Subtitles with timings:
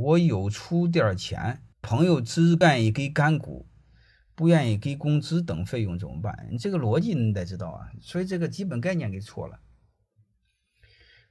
[0.00, 3.68] 我有出点钱，朋友只愿意给干股，
[4.34, 6.48] 不愿意给工资等费用怎么办？
[6.50, 9.60] 你这个逻辑你得知道啊，所以这个基本概念给错了。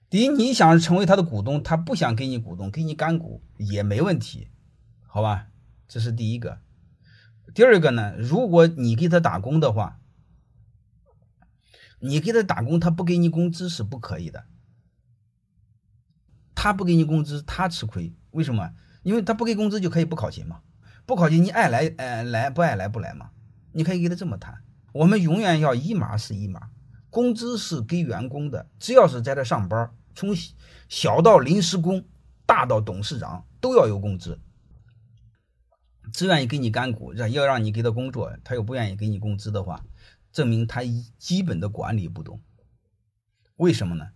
[0.09, 4.49] 第一，你想成为他的股东，他不想给你股东，给你干股也没问题，
[5.07, 5.47] 好吧？
[5.87, 6.61] 这是第一个。
[7.53, 9.99] 第二个呢，如果你给他打工的话，
[11.99, 14.45] 你给他打工，他不给你工资是不可以的。
[16.61, 18.13] 他不给你工资，他吃亏。
[18.31, 18.69] 为什么？
[19.01, 20.59] 因为他不给工资就可以不考勤嘛，
[21.05, 23.29] 不考勤你爱来呃来，不爱来不来嘛。
[23.71, 24.61] 你可以给他这么谈，
[24.91, 26.69] 我们永远要一码是一码，
[27.09, 30.35] 工资是给员工的，只要是在这上班，从
[30.89, 32.03] 小到临时工，
[32.45, 34.37] 大到董事长都要有工资。
[36.11, 39.85] 只愿意给你干股，让要让你给他工作，他又不愿意给你工资的话，
[40.33, 40.81] 证明他
[41.17, 42.41] 基本的管理不懂。
[43.55, 44.09] 为什么呢？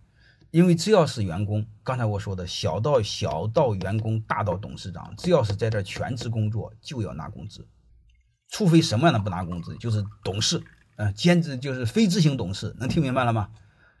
[0.54, 7.66] 因为只要是员工，刚才我说的小到小到员工，大到董事长，只要是在这全职工作，就要拿工资。
[8.50, 10.62] 除非什么样的不拿工资，就是董事，
[10.94, 13.48] 嗯，兼职就是非执行董事，能听明白了吗？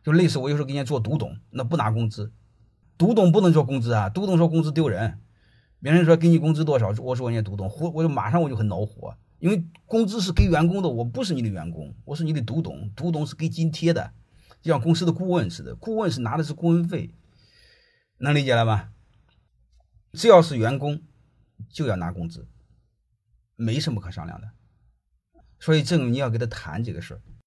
[0.04, 2.32] 就类似我有时候给人家做独董，那不拿工资，
[2.96, 5.18] 独董不能说工资啊，独董说工资丢人。
[5.80, 14.12] 别人说给你工资多少，我说人家独董，我我就马上我就很恼火，因为工资是给员工的，我不是你的员工，我是你的独董，独董是给津贴的。
[14.64, 17.14] 就像公司的顾问似的，顾问是拿的是顾问费，
[18.16, 18.90] 能理解了吧？
[20.14, 21.02] 只要是员工，
[21.68, 22.48] 就要拿工资，
[23.56, 24.52] 没什么可商量的。
[25.60, 27.20] 所以这种你要跟他谈这个事儿。